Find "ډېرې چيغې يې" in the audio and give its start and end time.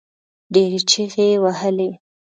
0.53-1.37